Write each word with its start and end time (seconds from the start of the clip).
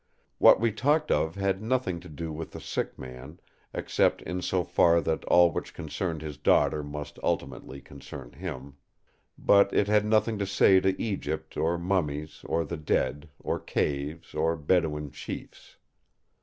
What 0.39 0.59
we 0.59 0.71
talked 0.71 1.11
of 1.11 1.35
had 1.35 1.61
nothing 1.61 1.99
to 1.99 2.09
do 2.09 2.33
with 2.33 2.53
the 2.53 2.59
sick 2.59 2.97
man, 2.97 3.39
except 3.71 4.23
in 4.23 4.41
so 4.41 4.63
far 4.63 4.99
that 4.99 5.23
all 5.25 5.51
which 5.51 5.75
concerned 5.75 6.23
his 6.23 6.37
daughter 6.39 6.81
must 6.81 7.19
ultimately 7.21 7.81
concern 7.81 8.31
him. 8.33 8.77
But 9.37 9.71
it 9.71 9.87
had 9.87 10.03
nothing 10.05 10.39
to 10.39 10.47
say 10.47 10.79
to 10.79 10.99
Egypt, 10.99 11.55
or 11.55 11.77
mummies, 11.77 12.41
or 12.47 12.65
the 12.65 12.77
dead, 12.77 13.29
or 13.39 13.59
caves, 13.59 14.33
or 14.33 14.55
Bedouin 14.57 15.11
chiefs. 15.11 15.77